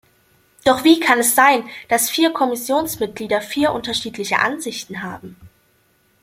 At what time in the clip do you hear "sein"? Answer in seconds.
1.35-1.69